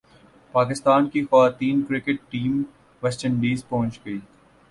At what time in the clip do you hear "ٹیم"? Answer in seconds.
2.29-2.61